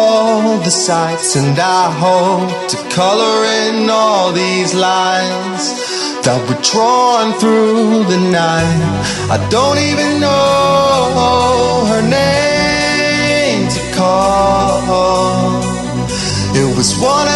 [0.00, 5.62] All the sights, and I hope to color in all these lines
[6.24, 8.80] that were drawn through the night.
[9.34, 14.80] I don't even know her name to call.
[16.60, 17.29] It was one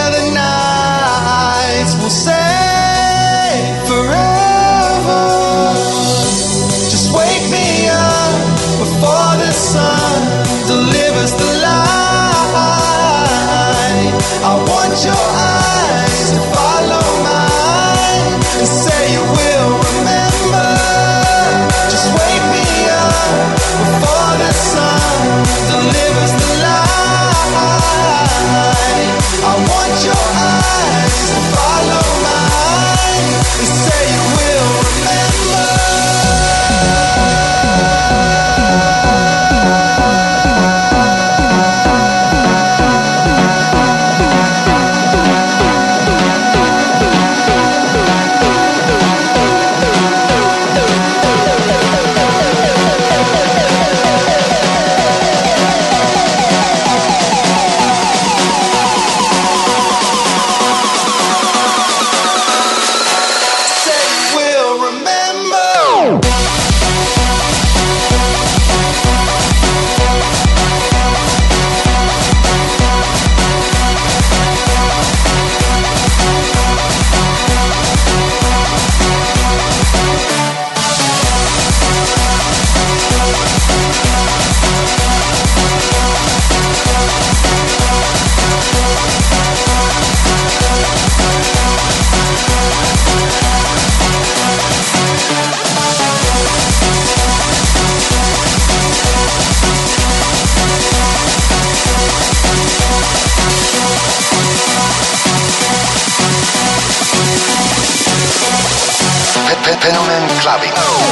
[110.44, 111.03] clubbing.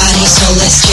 [0.00, 0.89] Body, so let's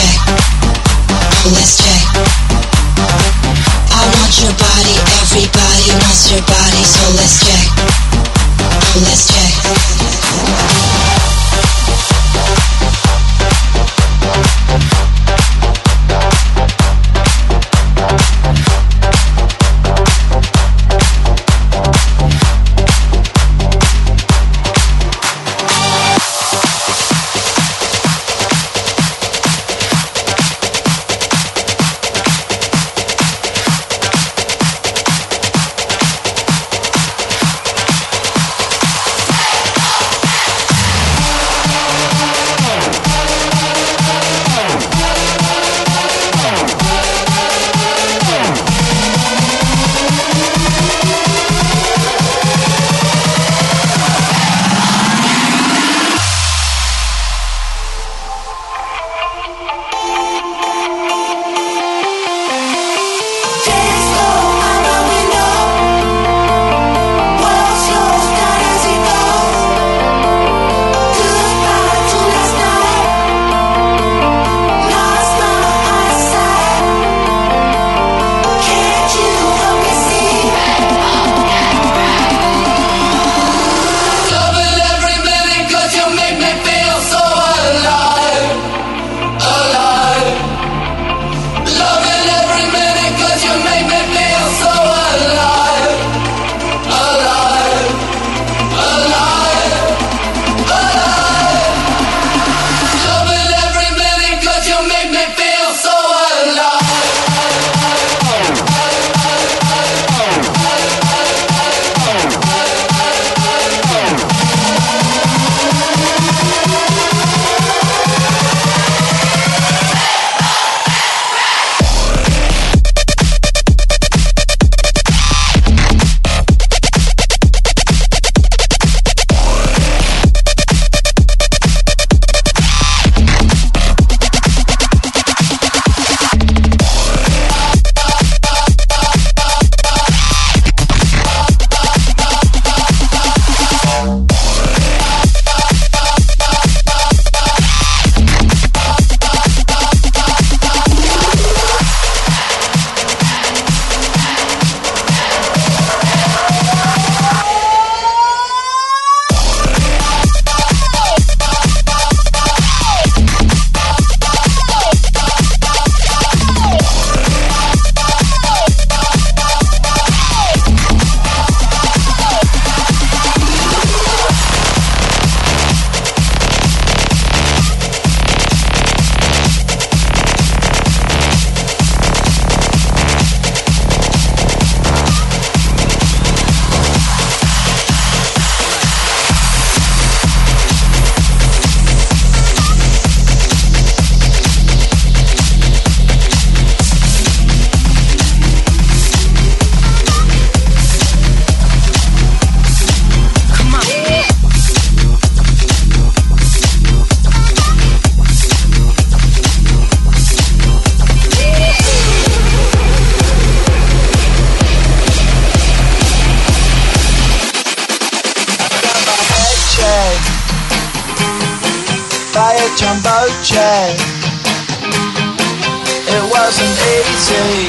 [226.10, 227.67] It wasn't easy,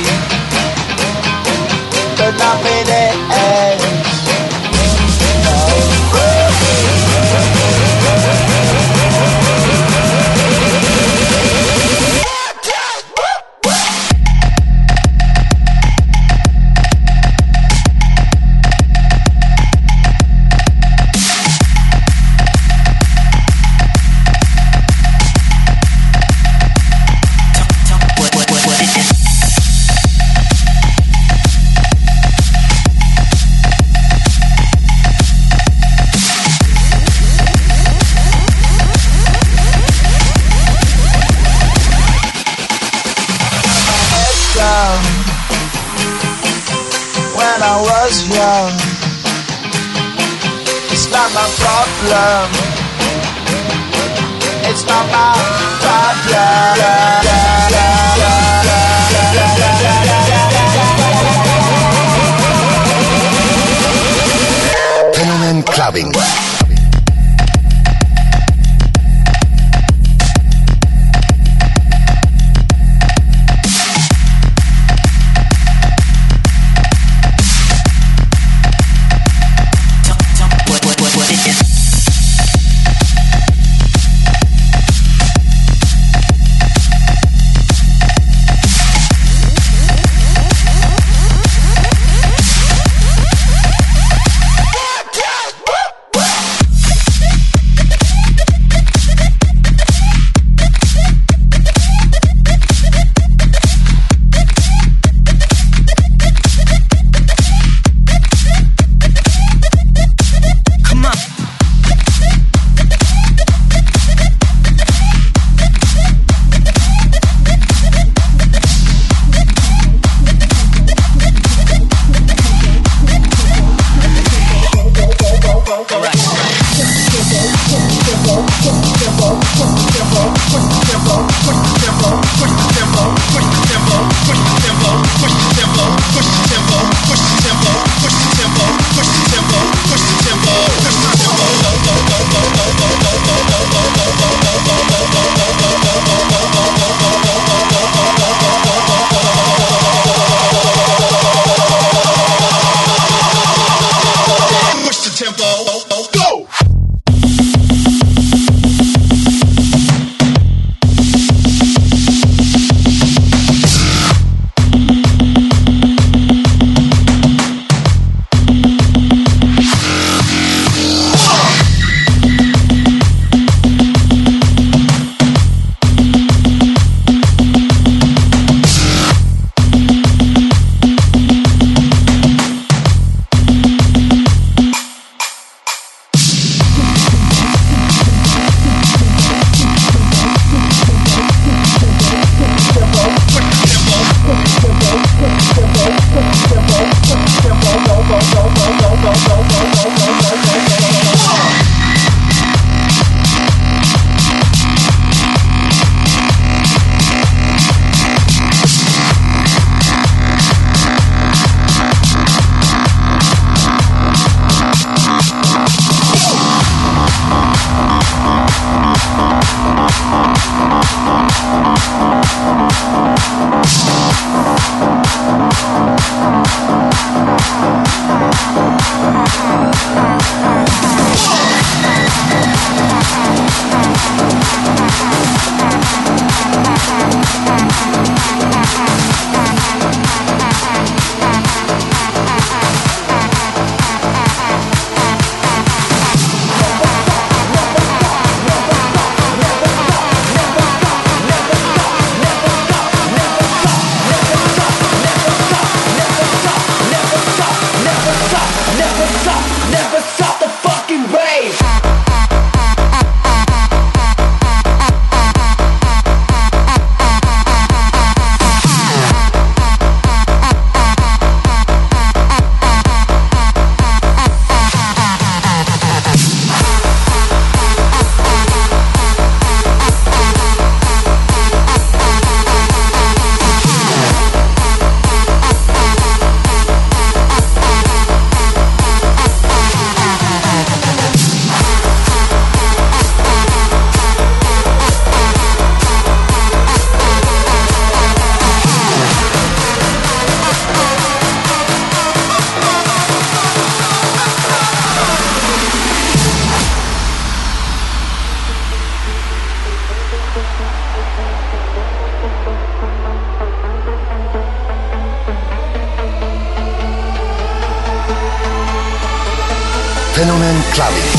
[320.79, 321.19] Fenomen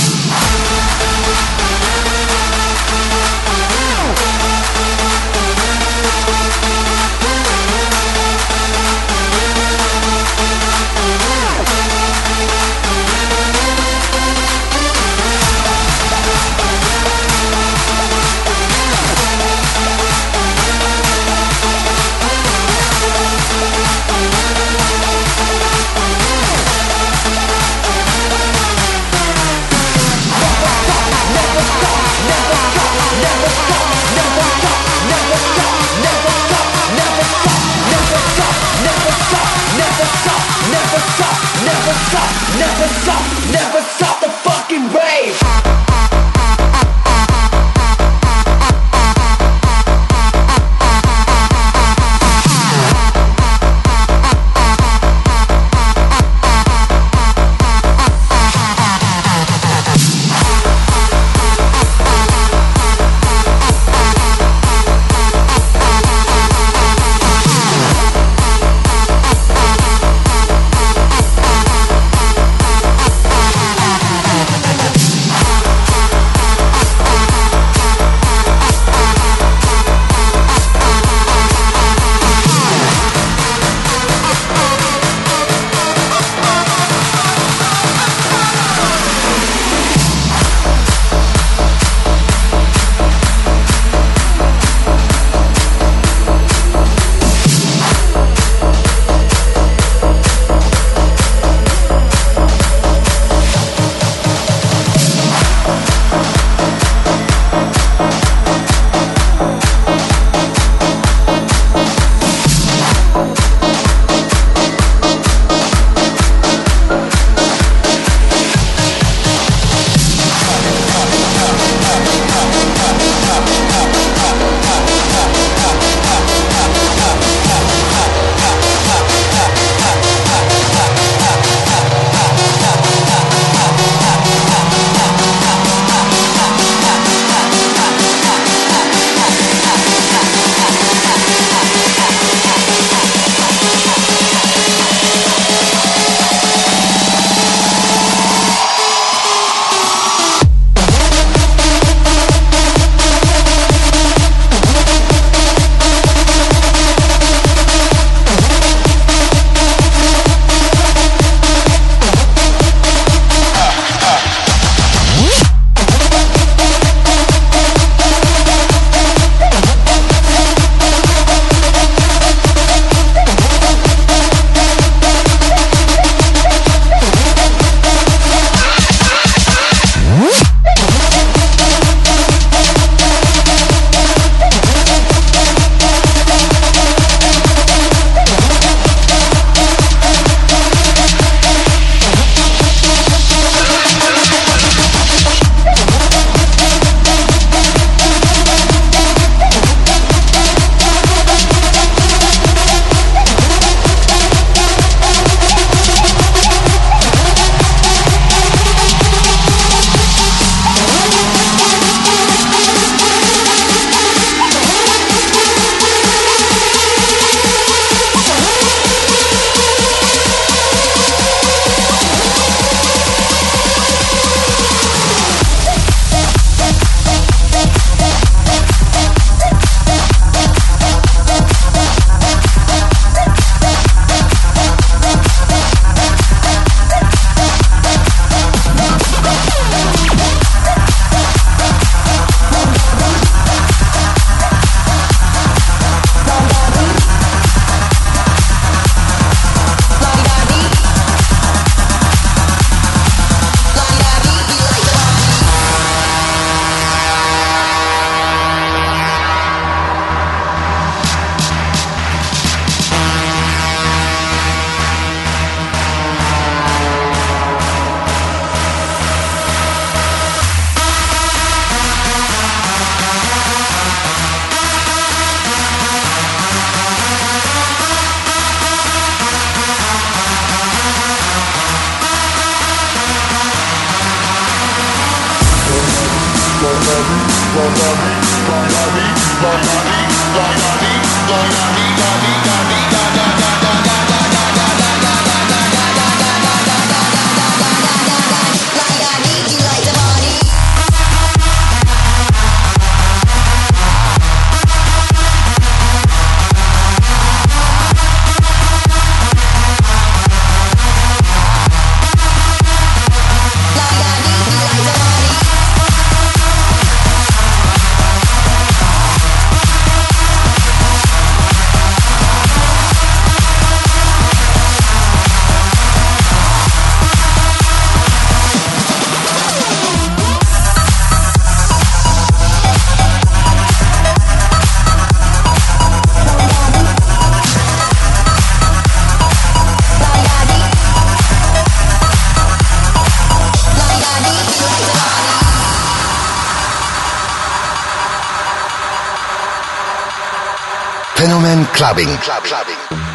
[351.80, 352.04] Clubbing.
[352.04, 352.20] Clubbing.
[352.20, 353.09] Club, clubbing.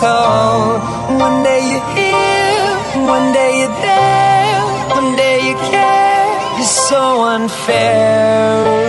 [0.00, 0.80] call.
[1.26, 2.72] One day you're here,
[3.14, 4.60] one day you're there,
[4.96, 6.60] one day you care.
[6.60, 8.79] It's so unfair.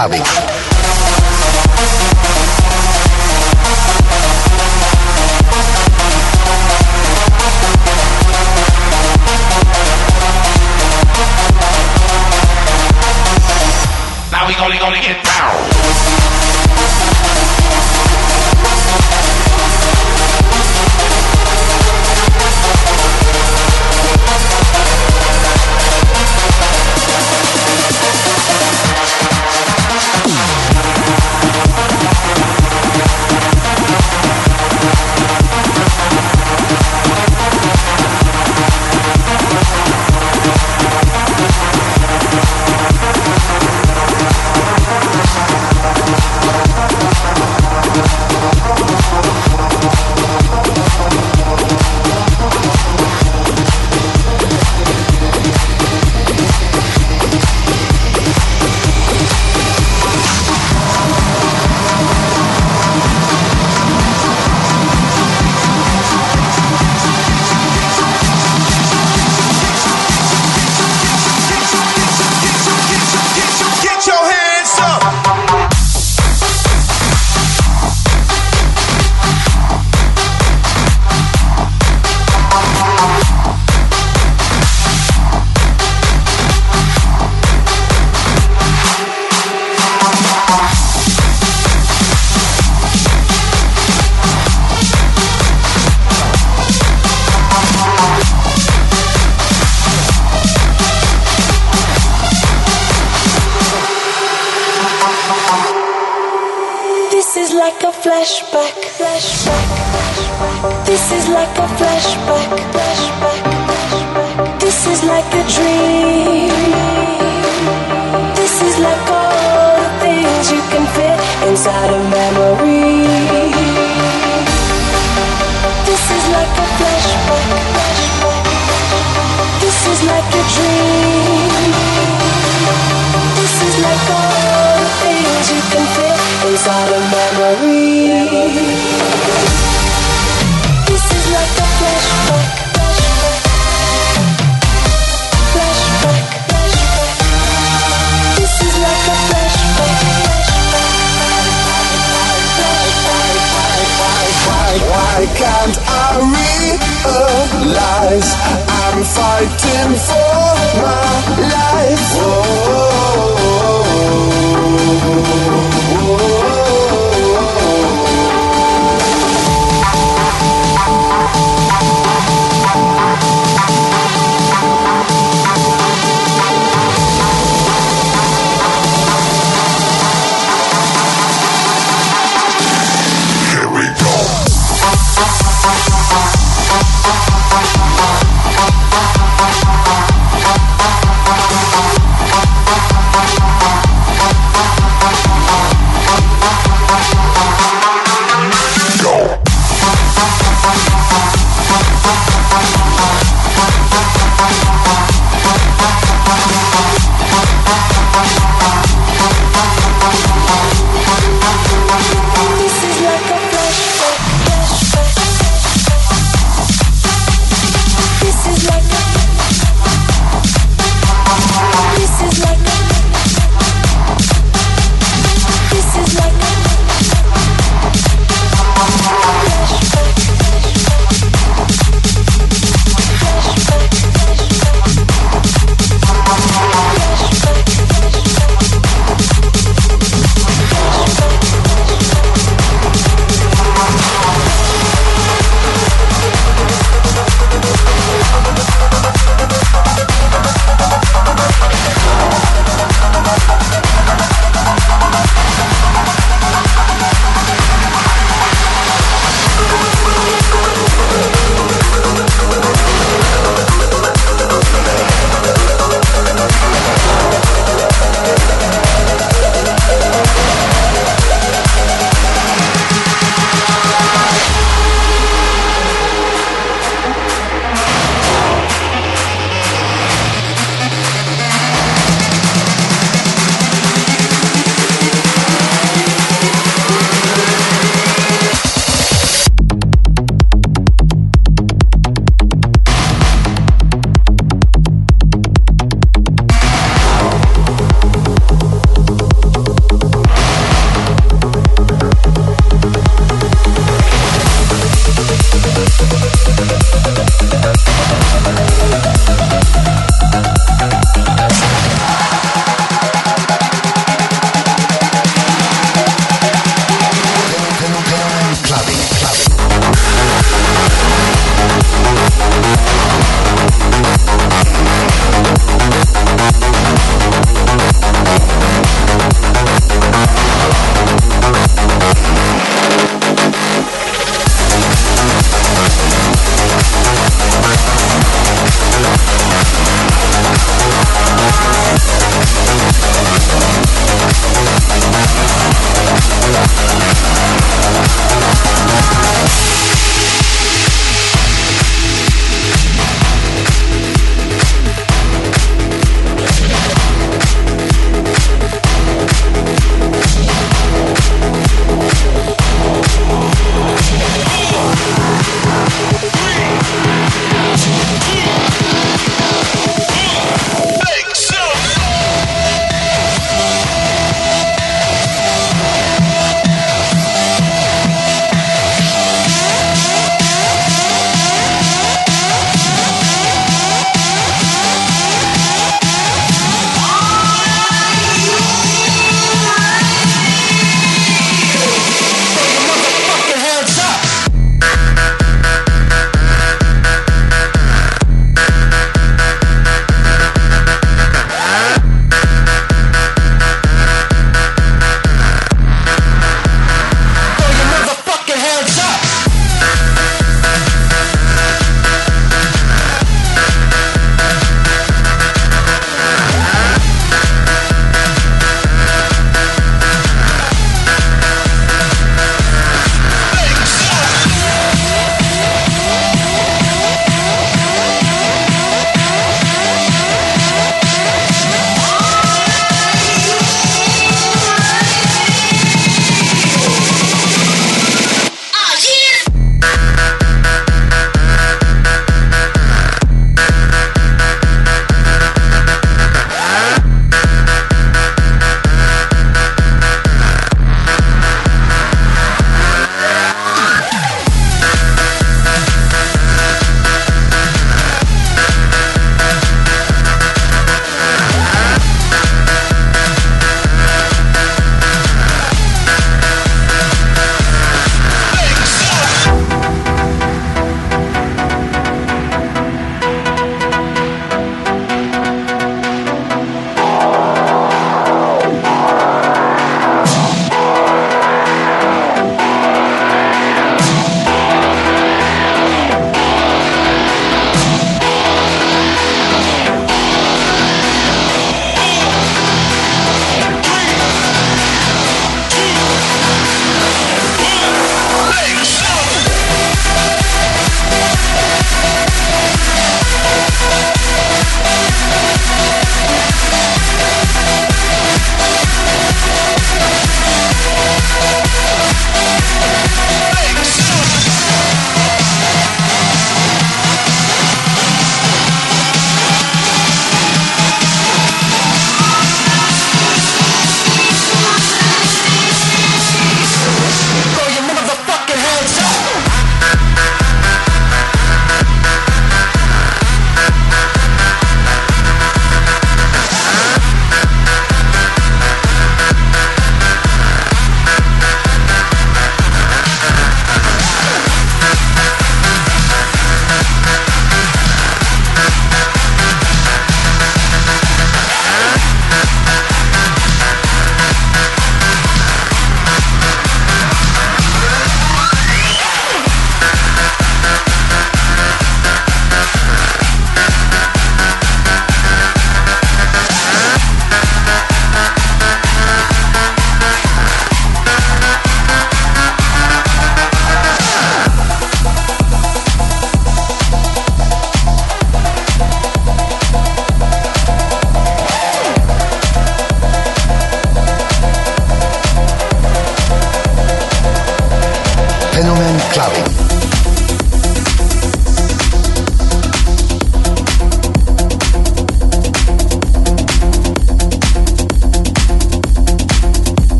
[0.00, 0.49] Fenomen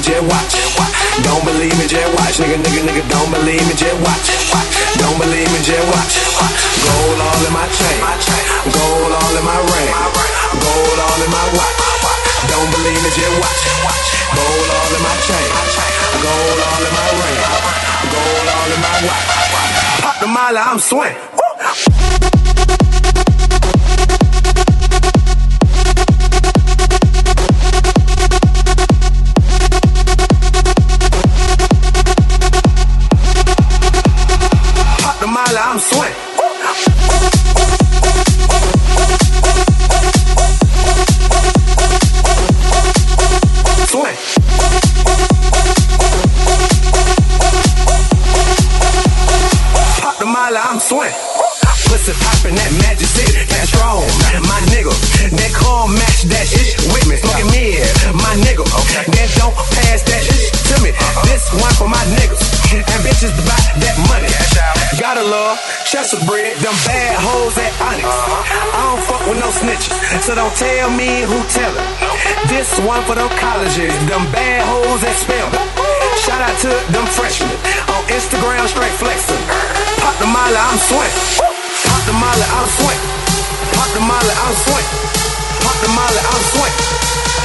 [0.00, 0.56] me, just watch.
[1.20, 3.04] Don't believe me, just watch, nigga, nigga, nigga.
[3.12, 4.32] Don't believe me, just watch.
[4.96, 6.16] Don't believe me, just watch.
[6.88, 8.00] Gold all in my chain,
[8.72, 9.88] gold all in my ring,
[10.56, 11.76] gold all in my watch.
[12.48, 13.60] Don't believe me, just watch.
[14.32, 15.46] Gold all in my chain,
[16.24, 17.38] gold all in my ring,
[18.08, 19.26] gold all in my watch.
[20.00, 21.39] Pop the molly, I'm swing.
[65.90, 68.06] Bread, them bad hoes at Onyx.
[68.06, 68.78] Uh-huh.
[68.78, 69.90] I don't fuck with no snitches,
[70.22, 71.88] so don't tell me who tell it.
[72.46, 75.66] This one for them colleges, them bad hoes that spell it.
[76.22, 77.50] Shout out to them freshmen
[77.90, 79.42] on Instagram, straight flexing.
[79.98, 81.10] Pop the molly, I'm swing.
[81.90, 83.00] Pop the molly, I'm swing.
[83.74, 84.86] Pop the molly, I'm swing.
[85.58, 86.74] Pop the molly, I'm swing.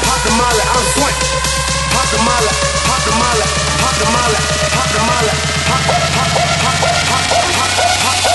[0.05, 1.17] Pop the molly, I'm swing.
[1.97, 2.53] Pop the molly,
[2.85, 3.47] pop the molly,
[3.81, 4.39] pop the molly,
[4.69, 5.33] pop the molly,
[5.65, 8.34] pop, pop, pop, pop, pop, pop, pop,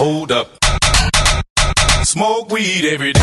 [0.00, 0.48] Hold up.
[2.04, 3.20] Smoke weed every day.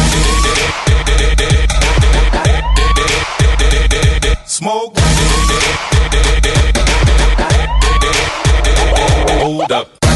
[4.46, 5.04] Smoke weed.
[9.42, 10.07] Hold up.